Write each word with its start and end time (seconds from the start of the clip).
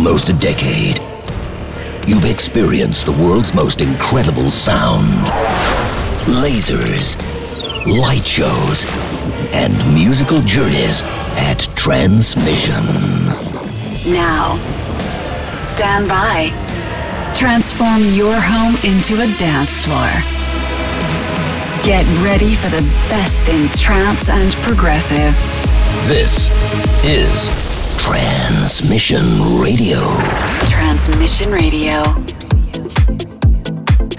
almost 0.00 0.30
a 0.30 0.32
decade, 0.32 0.98
you've 2.08 2.24
experienced 2.24 3.04
the 3.04 3.12
world's 3.12 3.54
most 3.54 3.82
incredible 3.82 4.50
sound. 4.50 5.26
Lasers, 6.40 7.20
light 8.00 8.24
shows, 8.24 8.86
and 9.52 9.76
musical 9.92 10.40
journeys 10.40 11.02
at 11.36 11.68
Transmission. 11.76 12.82
Now, 14.10 14.56
stand 15.54 16.08
by. 16.08 16.48
Transform 17.34 18.00
your 18.14 18.40
home 18.40 18.76
into 18.82 19.20
a 19.20 19.28
dance 19.36 19.84
floor. 19.84 20.08
Get 21.84 22.06
ready 22.24 22.54
for 22.54 22.70
the 22.70 22.80
best 23.10 23.50
in 23.50 23.68
trance 23.68 24.30
and 24.30 24.50
progressive. 24.64 25.36
This 26.08 26.48
is 27.04 27.59
Transmission 28.10 29.62
Radio. 29.62 30.00
Transmission 30.66 31.52
Radio. 31.52 32.29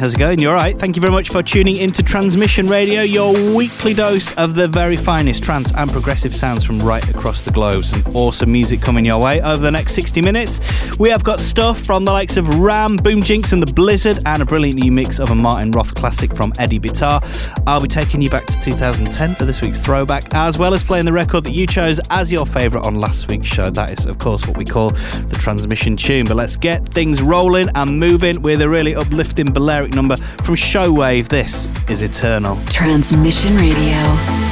How's 0.02 0.16
it 0.16 0.18
going? 0.18 0.40
You're 0.40 0.56
alright? 0.56 0.80
Thank 0.80 0.96
you 0.96 1.00
very 1.00 1.14
much 1.14 1.30
for 1.30 1.44
tuning 1.44 1.78
into 1.78 2.02
Transmission 2.02 2.66
Radio, 2.66 3.04
your 3.04 3.34
weekly 3.56 3.94
dose 3.94 4.36
of 4.36 4.56
the 4.56 4.68
very 4.68 4.96
finest 4.96 5.44
trance 5.44 5.72
and 5.76 5.92
progressive 5.92 6.34
sounds 6.34 6.64
from 6.64 6.80
right 6.80 7.08
across 7.08 7.44
the 7.44 7.52
globe. 7.52 7.86
Some 7.86 8.02
awesome 8.16 8.52
music 8.52 8.82
coming 8.82 9.06
your 9.06 9.22
way 9.22 9.42
over 9.42 9.62
the 9.62 9.70
next 9.70 9.94
60 9.94 10.24
minutes. 10.24 10.98
We 10.98 11.12
have 11.12 11.24
got 11.24 11.40
stuff 11.40 11.80
from 11.80 12.04
the 12.04 12.12
likes 12.12 12.38
of 12.38 12.62
Ram, 12.62 12.98
Boom 12.98 13.22
Jinx, 13.22 13.54
and 13.54 13.62
the 13.62 13.72
Blizzard, 13.72 14.18
and 14.26 14.42
a 14.42 14.46
brilliant 14.46 14.80
new 14.80 14.92
mix 14.92 15.20
of 15.20 15.30
a 15.30 15.36
Martin 15.36 15.70
Roth 15.70 15.94
classic 15.94 16.36
from 16.36 16.52
Eddie 16.58 16.80
Bitar. 16.80 17.22
I'll 17.68 17.80
be 17.80 17.88
taking 17.88 18.24
you 18.24 18.30
back 18.32 18.48
to 18.48 18.60
2010 18.60 19.36
for 19.36 19.46
this 19.46 19.62
week's 19.62 19.80
throwback, 19.80 20.34
as 20.34 20.58
well 20.58 20.74
as 20.74 20.82
playing 20.82 21.06
the 21.06 21.14
record 21.14 21.44
that 21.44 21.54
you 21.54 21.68
chose 21.68 22.00
as 22.10 22.32
your 22.32 22.48
favourite 22.48 22.88
on 22.88 22.96
last 22.96 23.30
week's 23.30 23.50
show. 23.50 23.70
That 23.70 23.92
is, 23.92 24.08
of 24.08 24.18
course, 24.18 24.48
what 24.48 24.58
we 24.58 24.66
call 24.66 24.90
the 24.90 25.38
transmission 25.40 25.96
tune. 25.96 26.26
But 26.26 26.38
let's 26.38 26.58
get 26.58 26.88
things 26.88 27.22
rolling 27.22 27.70
and 27.76 28.00
moving 28.00 28.42
with 28.42 28.64
a 28.64 28.70
really 28.70 28.96
uplifting 28.96 29.46
Balearic 29.46 29.91
number 29.94 30.16
from 30.44 30.56
Showwave. 30.56 31.28
This 31.28 31.72
is 31.90 32.02
Eternal. 32.04 32.58
Transmission 32.66 33.56
Radio. 33.58 34.51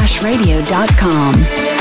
transmission-radio.com. 0.00 1.79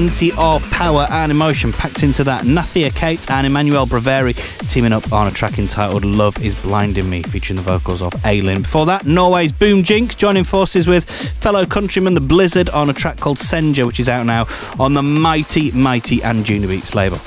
Plenty 0.00 0.32
of 0.38 0.68
power 0.70 1.06
and 1.10 1.30
emotion 1.30 1.74
packed 1.74 2.02
into 2.02 2.24
that. 2.24 2.44
Nathia 2.44 2.90
Kate 2.96 3.30
and 3.30 3.46
Emmanuel 3.46 3.86
Braveri 3.86 4.34
teaming 4.66 4.94
up 4.94 5.12
on 5.12 5.26
a 5.26 5.30
track 5.30 5.58
entitled 5.58 6.06
Love 6.06 6.42
is 6.42 6.54
Blinding 6.54 7.10
Me, 7.10 7.22
featuring 7.22 7.56
the 7.56 7.62
vocals 7.62 8.00
of 8.00 8.14
Aylin. 8.22 8.62
Before 8.62 8.86
that, 8.86 9.04
Norway's 9.04 9.52
Boom 9.52 9.82
Jinx 9.82 10.14
joining 10.14 10.44
forces 10.44 10.86
with 10.86 11.04
fellow 11.10 11.66
countryman 11.66 12.14
The 12.14 12.22
Blizzard 12.22 12.70
on 12.70 12.88
a 12.88 12.94
track 12.94 13.18
called 13.18 13.36
Senja, 13.36 13.84
which 13.86 14.00
is 14.00 14.08
out 14.08 14.24
now 14.24 14.46
on 14.78 14.94
the 14.94 15.02
mighty, 15.02 15.70
mighty 15.72 16.22
and 16.22 16.46
Junior 16.46 16.68
Anjunabeats 16.68 16.94
label. 16.94 17.18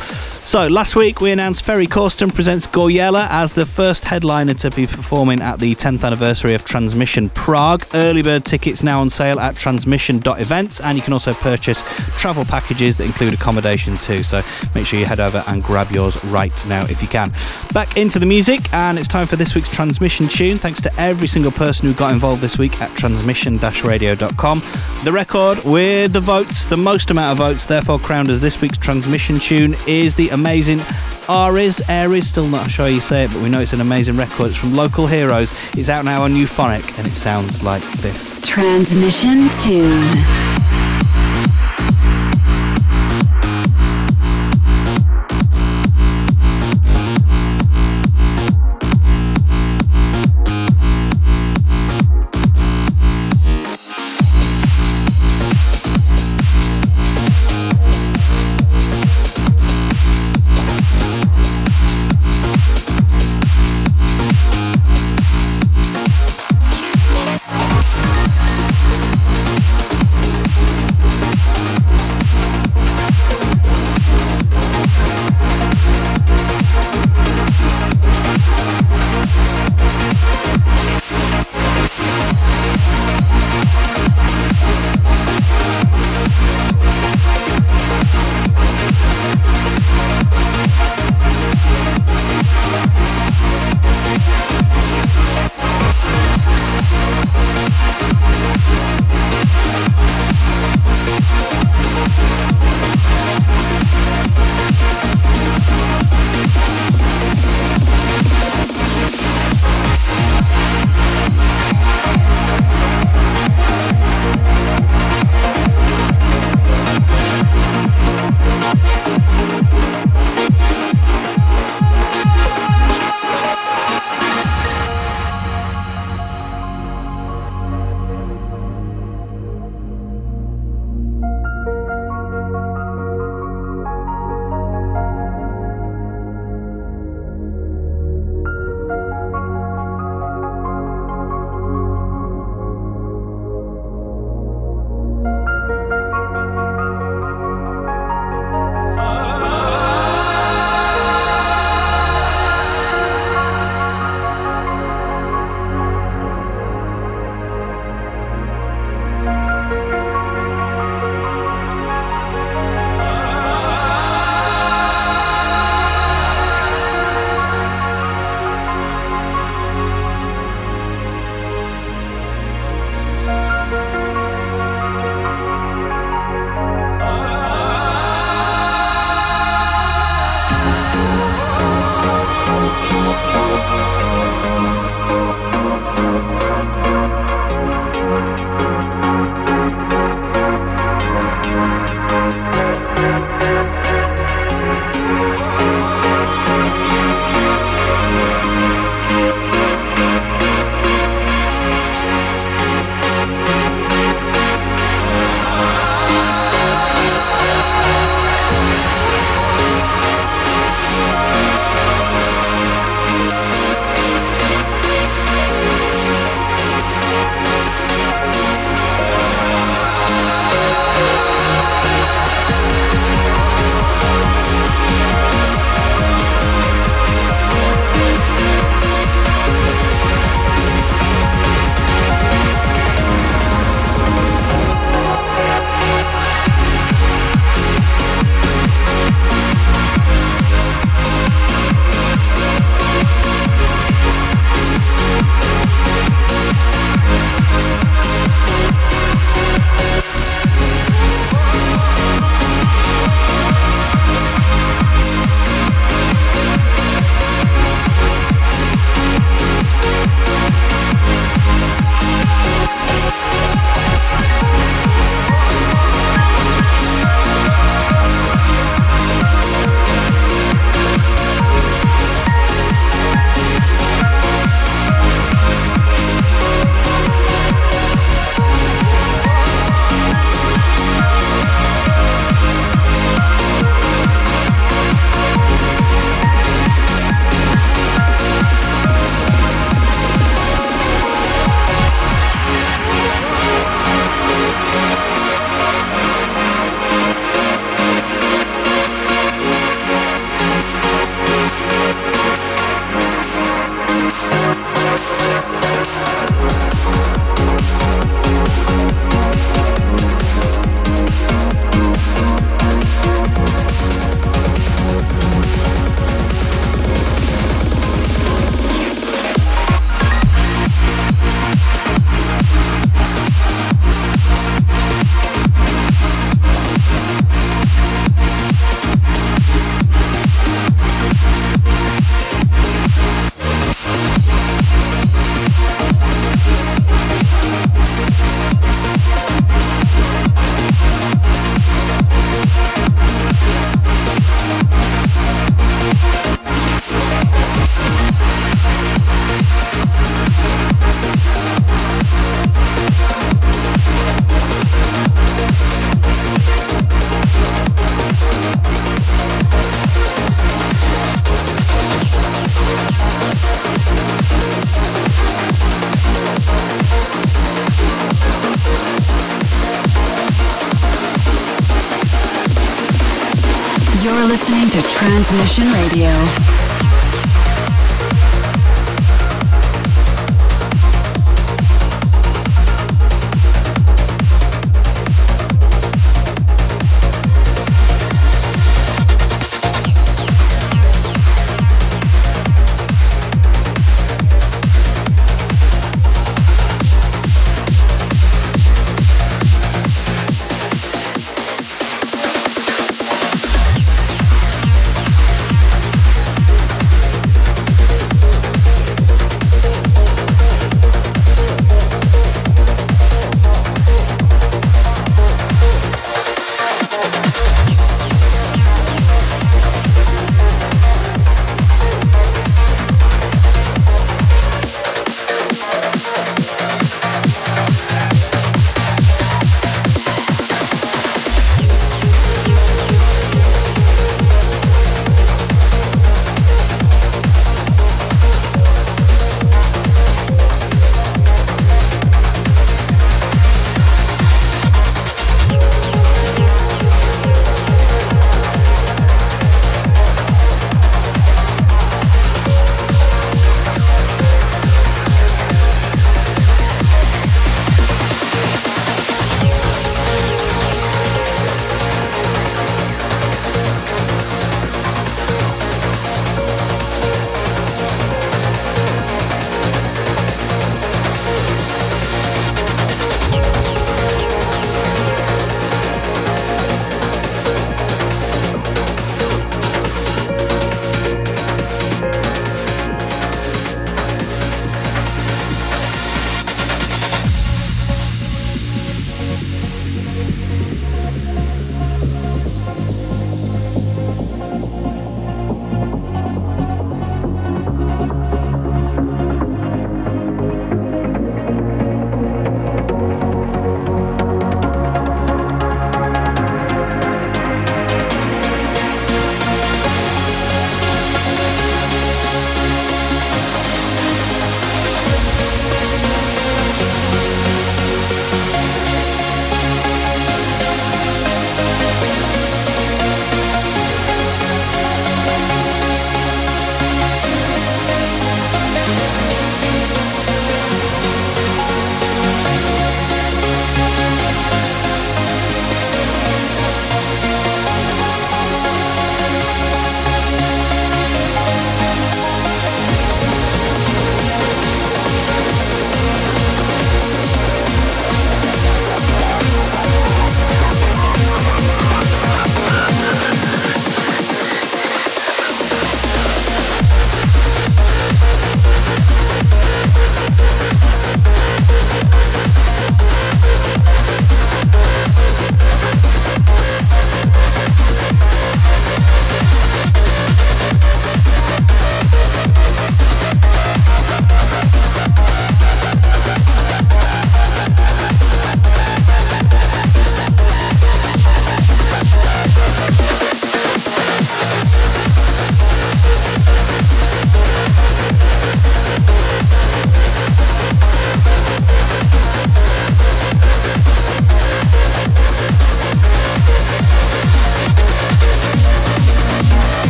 So, 0.46 0.68
last 0.68 0.98
week 0.98 1.22
we 1.22 1.32
announced 1.32 1.64
Ferry 1.64 1.88
Corsten 1.88 2.32
presents 2.32 2.68
Gouryella 2.68 3.28
as 3.30 3.54
the 3.54 3.66
first 3.66 4.04
headliner 4.04 4.54
to 4.56 4.70
be 4.72 4.86
performing 4.86 5.42
at 5.42 5.58
the 5.58 5.74
10th 5.74 6.04
anniversary 6.04 6.54
of 6.54 6.66
Transmission 6.66 7.30
Prague. 7.30 7.84
Early 7.94 8.22
bird 8.22 8.44
tickets 8.44 8.84
now 8.84 9.00
on 9.00 9.10
sale 9.10 9.40
at 9.40 9.56
transmission.events, 9.56 10.82
and 10.82 10.98
you 10.98 11.02
can 11.02 11.14
also 11.14 11.32
purchase 11.32 11.82
travel 12.20 12.44
packages 12.44 12.98
that 12.98 13.06
include 13.06 13.34
accommodation 13.34 13.96
too. 13.96 14.22
So, 14.22 14.42
make 14.76 14.86
sure 14.86 15.00
you 15.00 15.06
head 15.06 15.22
over 15.22 15.44
and 15.48 15.64
grab 15.64 15.92
yours 15.92 16.24
right 16.26 16.66
now 16.68 16.84
if 16.84 17.02
you 17.02 17.08
can. 17.08 17.32
Back 17.74 17.96
into 17.96 18.20
the 18.20 18.26
music, 18.26 18.60
and 18.74 19.00
it's 19.00 19.08
time 19.08 19.26
for 19.26 19.38
this 19.38 19.56
week's 19.56 19.72
transmission 19.72 20.28
tune. 20.28 20.58
Thanks 20.58 20.82
to 20.82 20.94
every 21.00 21.28
single 21.28 21.54
person 21.54 21.88
who 21.88 21.94
got 21.94 22.12
involved 22.12 22.42
this 22.42 22.58
week 22.58 22.82
at 22.82 22.94
transmission 22.98 23.60
radio.com. 23.86 24.62
The 25.06 25.12
record 25.12 25.64
with 25.64 26.12
the 26.12 26.20
votes, 26.20 26.66
the 26.66 26.78
most 26.78 27.12
amount 27.12 27.32
of 27.32 27.38
votes, 27.38 27.66
therefore 27.66 27.98
crowned 27.98 28.30
as 28.30 28.42
this 28.42 28.62
week's 28.62 28.78
transmission 28.78 29.38
tune, 29.38 29.76
is 29.88 30.16
the 30.16 30.33
amazing. 30.34 30.82
Aries, 31.30 31.82
Aries, 31.88 32.28
still 32.28 32.48
not 32.48 32.70
sure 32.70 32.86
how 32.86 32.92
you 32.92 33.00
say 33.00 33.24
it, 33.24 33.32
but 33.32 33.42
we 33.42 33.50
know 33.50 33.62
it's 33.62 33.74
an 33.74 33.82
amazing 33.82 34.18
record. 34.18 34.48
It's 34.48 34.58
from 34.58 34.76
Local 34.76 35.08
Heroes. 35.08 35.54
It's 35.78 35.90
out 35.90 36.04
now 36.04 36.24
on 36.24 36.36
Euphonic, 36.36 36.98
and 36.98 37.08
it 37.08 37.16
sounds 37.16 37.64
like 37.64 37.84
this. 37.94 38.40
Transmission 38.46 39.48
2. 39.62 40.83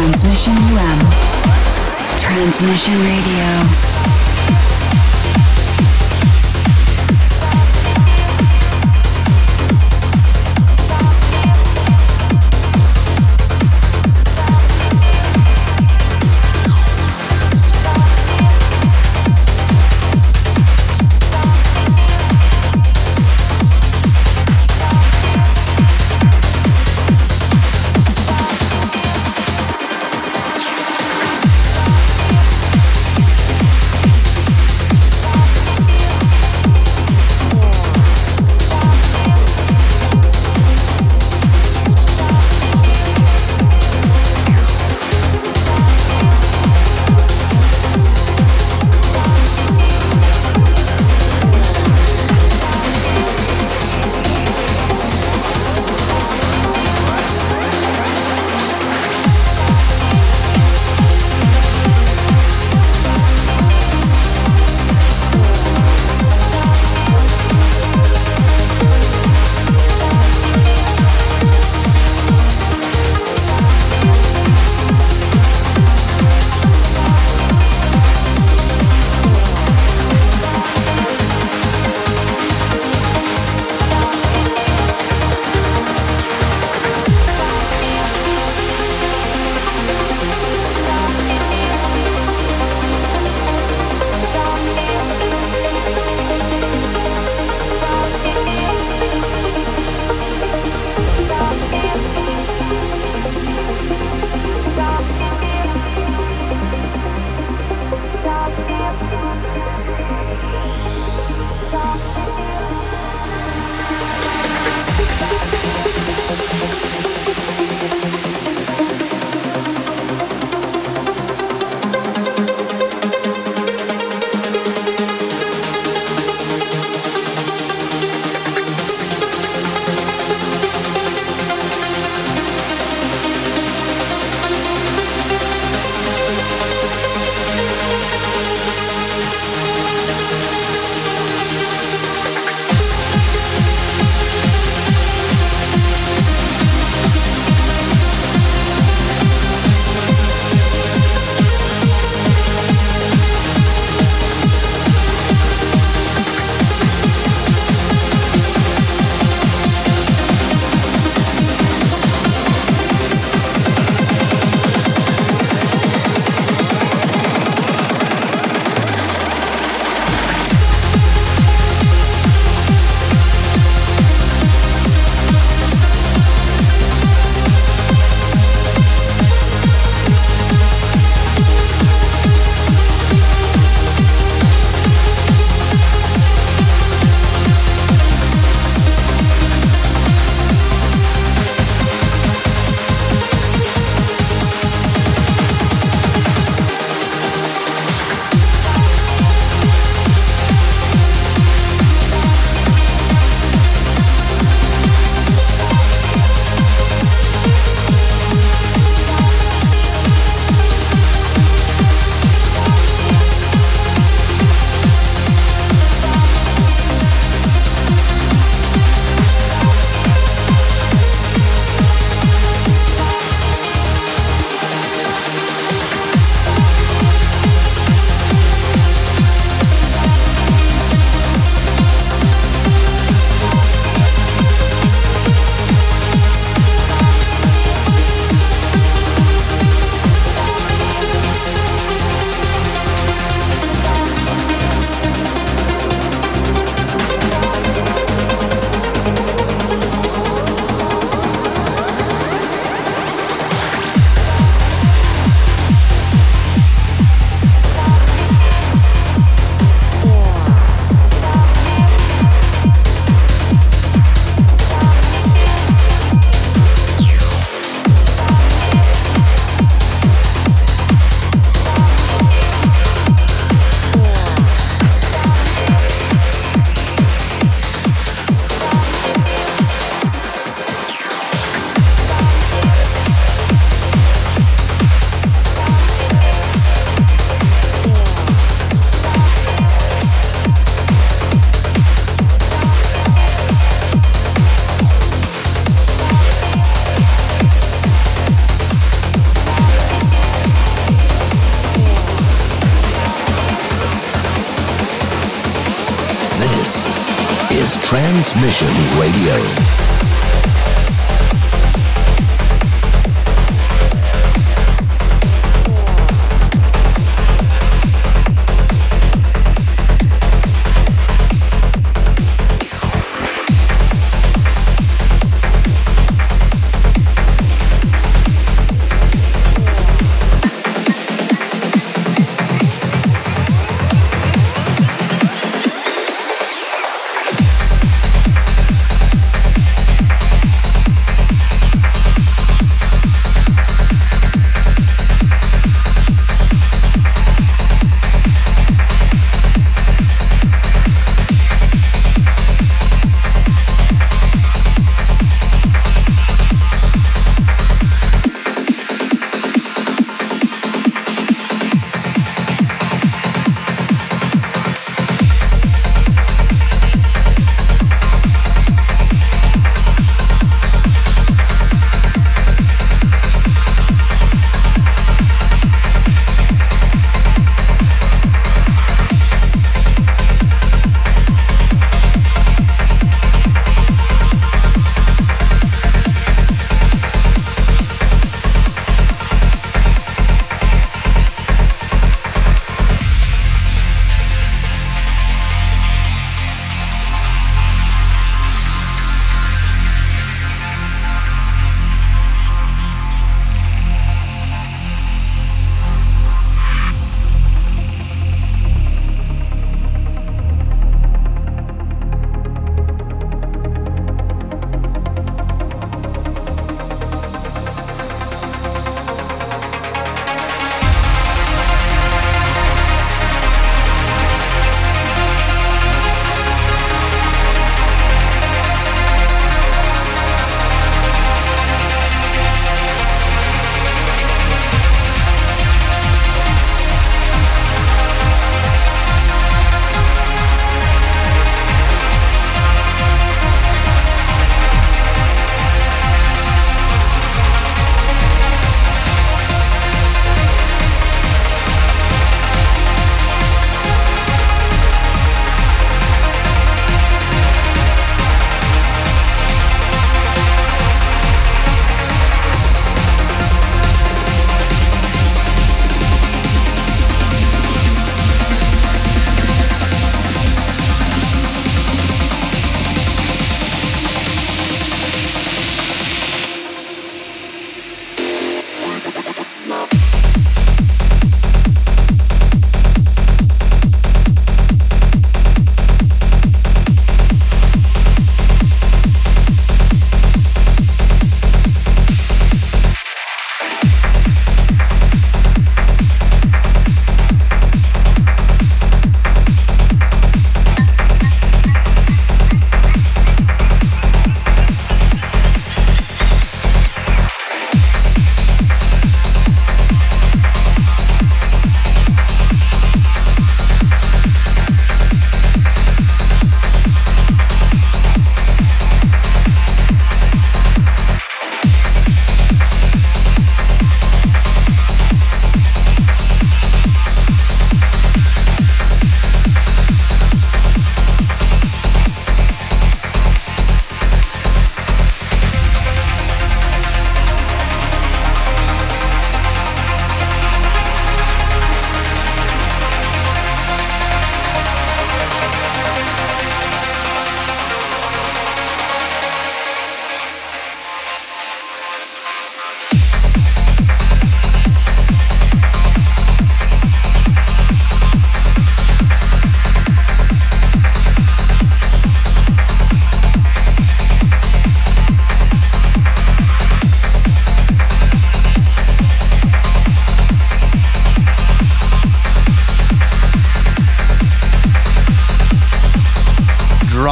Transmission 0.00 0.56
UM. 0.56 0.98
Transmission 2.16 2.94
Radio. 3.04 4.39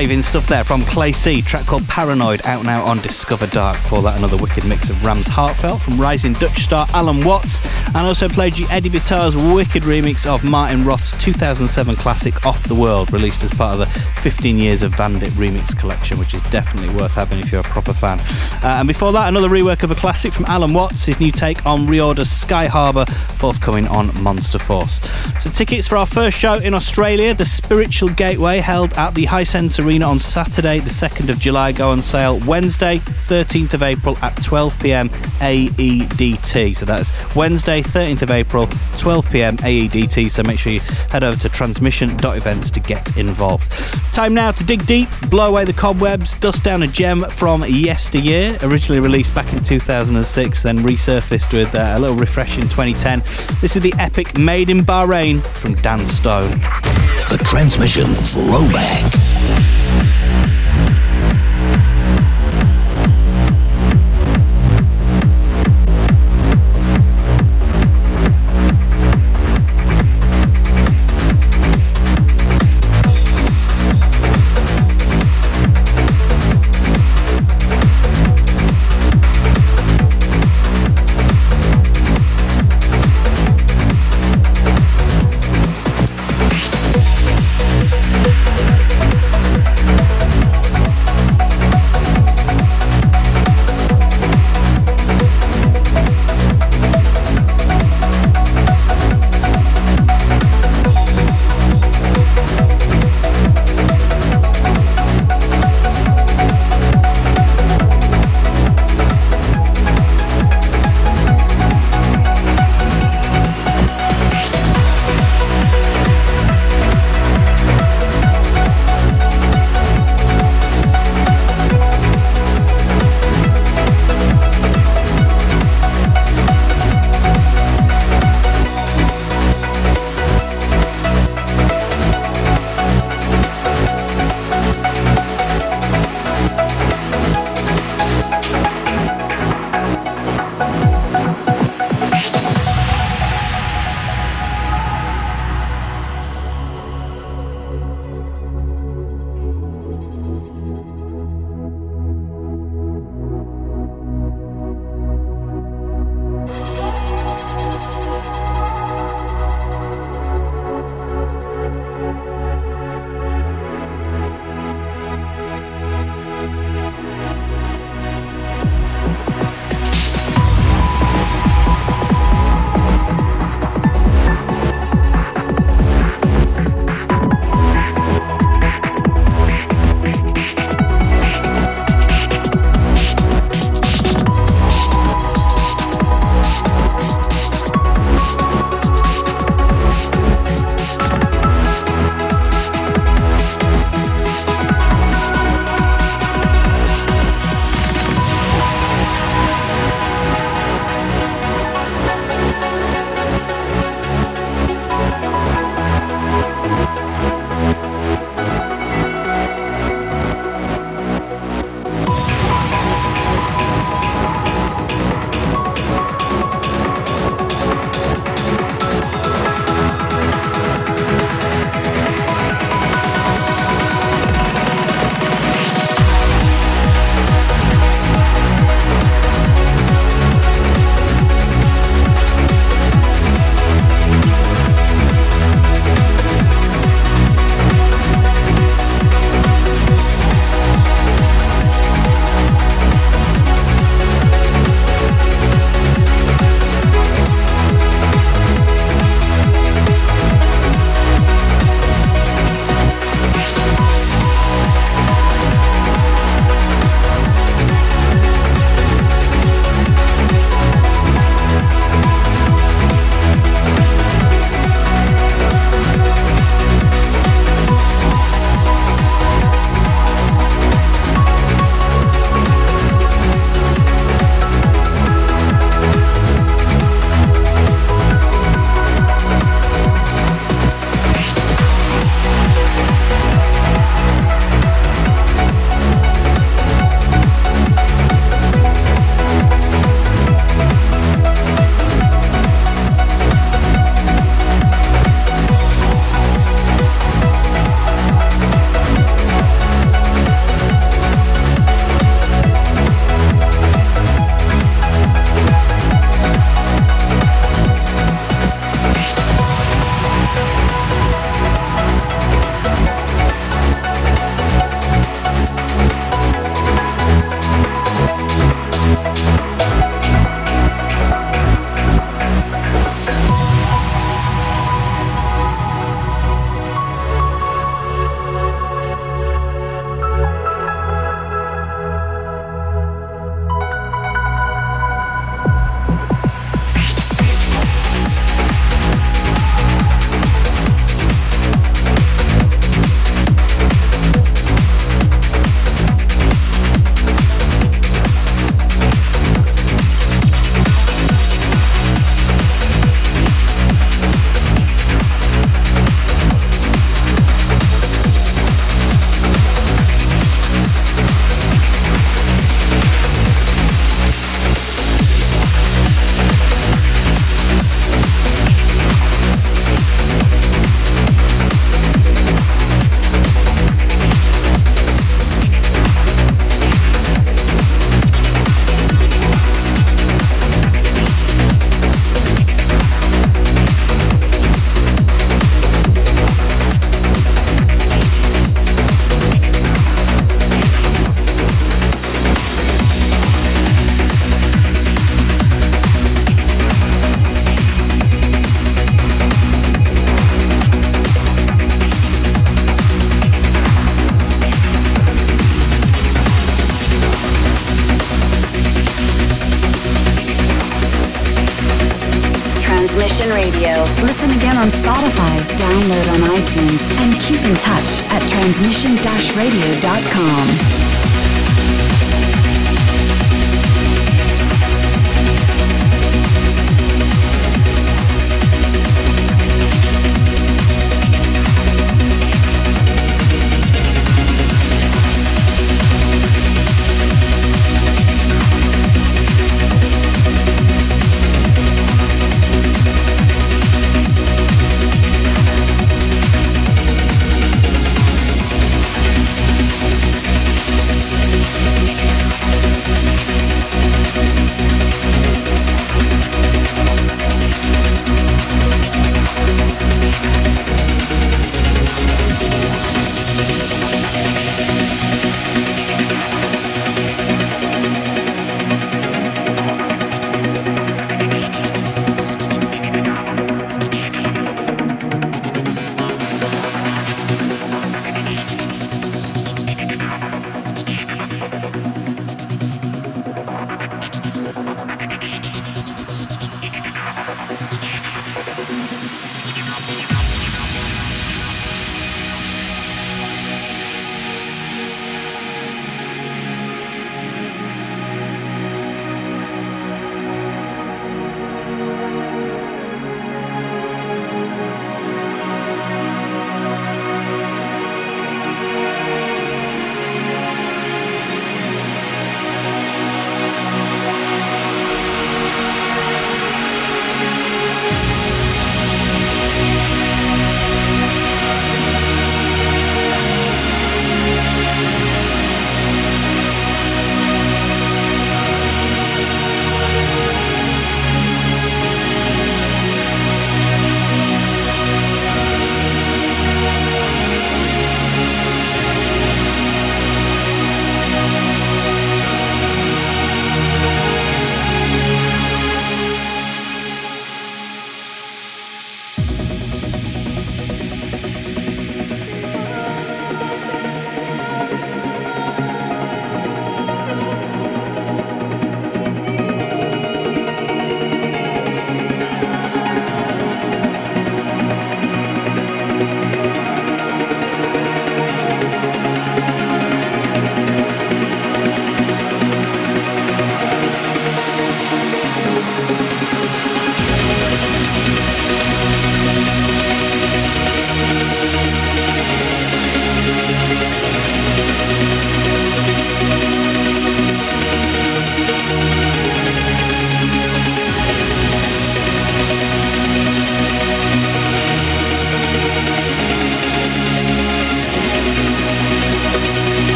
Raving 0.00 0.22
stuff 0.22 0.46
there 0.46 0.64
from 0.64 0.80
Clay 0.84 1.12
C, 1.12 1.42
track 1.42 1.66
called 1.66 1.86
Paranoid, 1.86 2.46
out 2.46 2.64
now 2.64 2.82
on 2.86 3.00
Discover 3.02 3.48
Dark. 3.48 3.76
For 3.76 4.00
that, 4.00 4.16
another 4.16 4.38
wicked 4.38 4.66
mix 4.66 4.88
of 4.88 5.04
Rams 5.04 5.26
Heartfelt 5.26 5.82
from 5.82 6.00
rising 6.00 6.32
Dutch 6.32 6.60
star 6.60 6.86
Allen 6.94 7.22
Watts, 7.22 7.60
and 7.88 7.98
also 7.98 8.26
played 8.26 8.56
you 8.56 8.66
Eddie 8.70 8.88
Bitar's 8.88 9.36
wicked 9.36 9.82
remix 9.82 10.24
of 10.26 10.42
Martin 10.42 10.86
Roth's 10.86 11.22
2007 11.22 11.96
classic 11.96 12.46
Off 12.46 12.66
the 12.66 12.74
World, 12.74 13.12
released 13.12 13.44
as 13.44 13.52
part 13.52 13.74
of 13.74 13.80
the 13.80 14.00
15 14.22 14.56
years 14.56 14.82
of 14.82 14.94
Vandit 14.94 15.28
remix 15.32 15.78
collection, 15.78 16.18
which 16.18 16.32
is 16.32 16.40
definitely 16.44 16.94
worth 16.96 17.16
having 17.16 17.38
if 17.38 17.52
you're 17.52 17.60
a 17.60 17.64
proper 17.64 17.92
fan. 17.92 18.18
Uh, 18.64 18.78
and 18.78 18.88
before 18.88 19.12
that, 19.12 19.28
another 19.28 19.50
rework 19.50 19.82
of 19.82 19.90
a 19.90 19.94
classic 19.94 20.32
from 20.32 20.46
Allen 20.46 20.72
Watts, 20.72 21.04
his 21.04 21.20
new 21.20 21.30
take 21.30 21.66
on 21.66 21.80
Reorder's 21.80 22.30
Sky 22.30 22.64
Harbour, 22.64 23.04
forthcoming 23.04 23.86
on 23.88 24.10
Monster 24.22 24.58
Force. 24.58 24.98
So, 25.42 25.50
tickets 25.50 25.86
for 25.86 25.98
our 25.98 26.06
first 26.06 26.38
show 26.38 26.54
in 26.54 26.72
Australia, 26.72 27.34
the 27.34 27.44
Spiritual 27.44 28.08
Gateway, 28.08 28.60
held 28.60 28.94
at 28.94 29.14
the 29.14 29.26
Hisense 29.26 29.78
Arena 29.90 30.06
on 30.06 30.20
Saturday, 30.20 30.78
the 30.78 30.88
2nd 30.88 31.30
of 31.30 31.40
July, 31.40 31.72
go 31.72 31.90
on 31.90 32.00
sale 32.00 32.38
Wednesday, 32.46 32.98
13th 32.98 33.74
of 33.74 33.82
April 33.82 34.16
at 34.18 34.40
12 34.40 34.78
pm 34.78 35.08
AEDT. 35.08 36.76
So 36.76 36.86
that's 36.86 37.34
Wednesday, 37.34 37.82
13th 37.82 38.22
of 38.22 38.30
April, 38.30 38.68
12 38.98 39.28
pm 39.32 39.56
AEDT. 39.56 40.30
So 40.30 40.44
make 40.44 40.60
sure 40.60 40.70
you 40.70 40.78
head 41.10 41.24
over 41.24 41.36
to 41.40 41.48
transmission.events 41.48 42.70
to 42.70 42.78
get 42.78 43.16
involved. 43.16 43.72
Time 44.14 44.32
now 44.32 44.52
to 44.52 44.62
dig 44.62 44.86
deep, 44.86 45.08
blow 45.28 45.48
away 45.48 45.64
the 45.64 45.72
cobwebs, 45.72 46.36
dust 46.36 46.62
down 46.62 46.84
a 46.84 46.86
gem 46.86 47.22
from 47.22 47.64
yesteryear, 47.66 48.58
originally 48.62 49.00
released 49.00 49.34
back 49.34 49.52
in 49.52 49.60
2006, 49.60 50.62
then 50.62 50.78
resurfaced 50.78 51.52
with 51.52 51.74
uh, 51.74 51.94
a 51.96 51.98
little 51.98 52.16
refresh 52.16 52.54
in 52.54 52.62
2010. 52.62 53.18
This 53.60 53.74
is 53.74 53.82
the 53.82 53.94
epic 53.98 54.38
Made 54.38 54.70
in 54.70 54.82
Bahrain 54.82 55.44
from 55.44 55.74
Dan 55.74 56.06
Stone. 56.06 56.52
The 56.52 57.42
Transmission 57.44 58.06
Throwback. 58.06 59.79
Ja. 59.90 60.89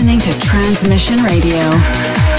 listening 0.00 0.18
to 0.18 0.40
Transmission 0.40 1.22
Radio. 1.24 2.29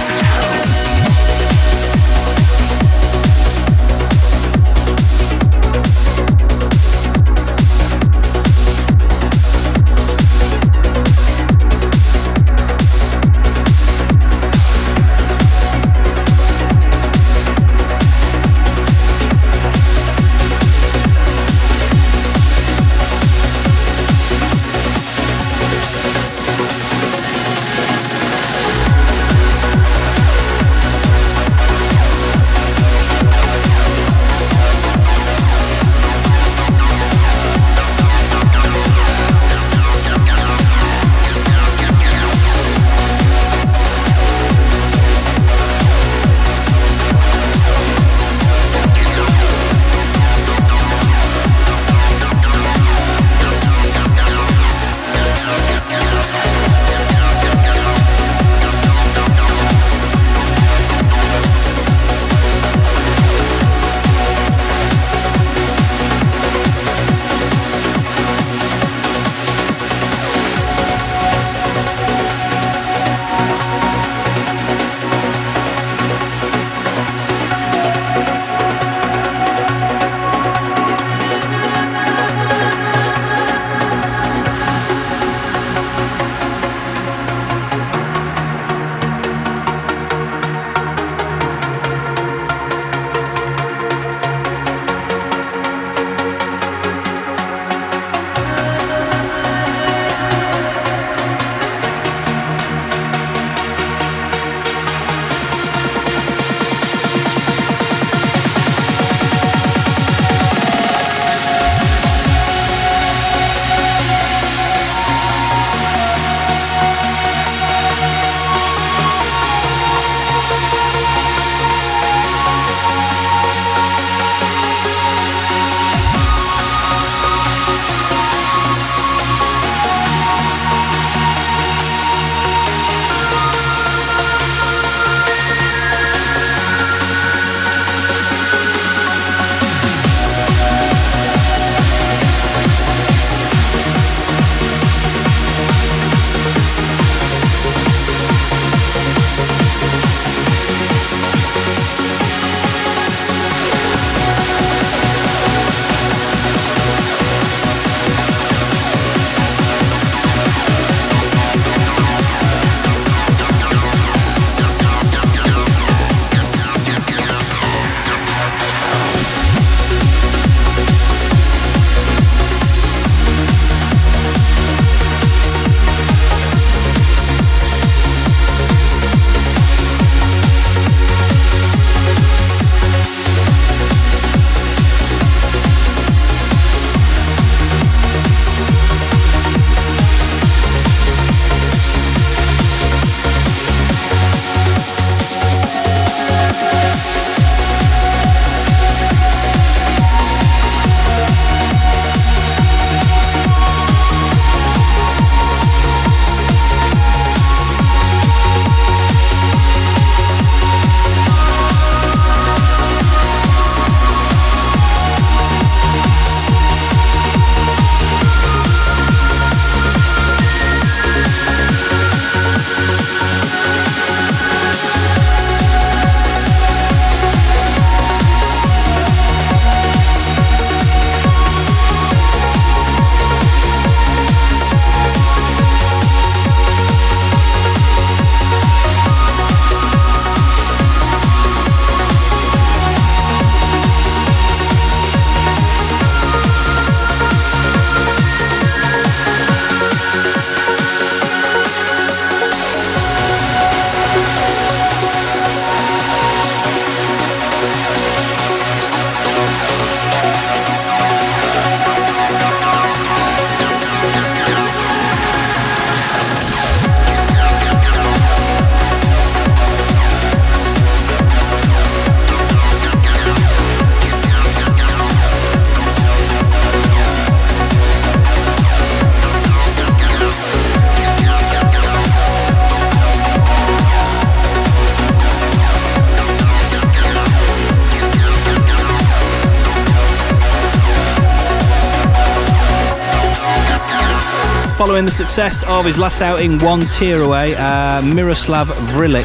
Success 295.31 295.63
of 295.69 295.85
his 295.85 295.97
last 295.97 296.21
outing, 296.21 296.59
One 296.59 296.81
Tear 296.87 297.21
Away, 297.21 297.55
uh, 297.55 298.01
Miroslav 298.01 298.67
Vrlik 298.67 299.23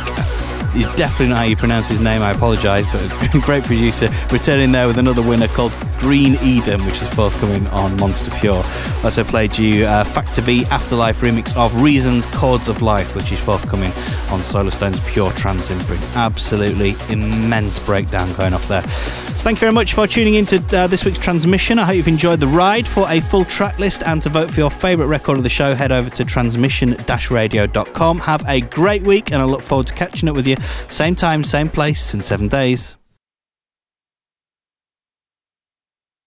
He's 0.73 0.87
definitely 0.95 1.31
not 1.31 1.39
how 1.39 1.43
you 1.43 1.57
pronounce 1.57 1.89
his 1.89 1.99
name, 1.99 2.23
I 2.23 2.31
apologise, 2.31 2.87
but 2.93 3.43
great 3.43 3.65
producer 3.65 4.09
returning 4.31 4.71
there 4.71 4.87
with 4.87 4.99
another 4.99 5.21
winner 5.21 5.49
called 5.49 5.73
Green 5.99 6.39
Eden, 6.45 6.81
which 6.87 7.03
is 7.03 7.09
forthcoming 7.13 7.67
on 7.69 7.97
Monster 7.97 8.31
Pure. 8.39 8.63
Also 9.03 9.25
played 9.25 9.59
you 9.59 9.85
uh, 9.85 10.05
Factor 10.05 10.43
B 10.43 10.65
Afterlife 10.67 11.23
remix 11.23 11.57
of 11.57 11.83
Reasons 11.83 12.27
Chords 12.27 12.69
of 12.69 12.83
Life, 12.83 13.17
which 13.17 13.33
is 13.33 13.45
forthcoming 13.45 13.91
on 14.31 14.45
Solarstone's 14.45 15.01
Pure 15.13 15.33
Trance 15.33 15.71
imprint. 15.71 16.07
Absolutely 16.15 16.95
immense 17.13 17.81
breakdown 17.81 18.33
going 18.35 18.55
off 18.55 18.69
there. 18.69 19.26
So 19.37 19.43
thank 19.45 19.59
you 19.59 19.61
very 19.61 19.73
much 19.73 19.93
for 19.93 20.07
tuning 20.07 20.35
into 20.35 20.65
uh, 20.75 20.87
this 20.87 21.05
week's 21.05 21.19
transmission. 21.19 21.79
I 21.79 21.85
hope 21.85 21.97
you've 21.97 22.09
enjoyed 22.09 22.41
the 22.41 22.47
ride. 22.49 22.89
For 22.89 23.07
a 23.11 23.21
full 23.21 23.45
track 23.45 23.79
list 23.79 24.03
and 24.03 24.23
to 24.23 24.31
vote 24.31 24.51
for 24.51 24.61
your 24.61 24.71
favourite 24.71 25.09
record 25.09 25.37
of 25.37 25.43
the 25.43 25.51
show, 25.51 25.75
head 25.75 25.93
over 25.93 26.09
to 26.09 26.25
transmission-radio.com. 26.25 28.19
Have 28.21 28.49
a 28.49 28.63
great 28.63 29.03
week, 29.03 29.33
and 29.33 29.43
I 29.43 29.45
look 29.45 29.61
forward 29.63 29.89
to 29.89 29.95
catching 29.95 30.31
up 30.31 30.37
with 30.37 30.47
you 30.47 30.57
same 30.89 31.15
time, 31.15 31.45
same 31.45 31.69
place 31.69 32.15
in 32.15 32.23
seven 32.23 32.49
days. 32.49 32.97